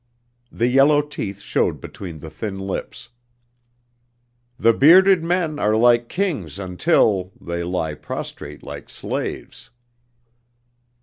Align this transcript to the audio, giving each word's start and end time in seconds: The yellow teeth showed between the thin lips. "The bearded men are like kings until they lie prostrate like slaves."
The 0.51 0.65
yellow 0.65 1.03
teeth 1.03 1.39
showed 1.41 1.79
between 1.79 2.17
the 2.21 2.31
thin 2.31 2.57
lips. 2.57 3.09
"The 4.57 4.73
bearded 4.73 5.23
men 5.23 5.59
are 5.59 5.75
like 5.77 6.09
kings 6.09 6.57
until 6.57 7.31
they 7.39 7.61
lie 7.61 7.93
prostrate 7.93 8.63
like 8.63 8.89
slaves." 8.89 9.69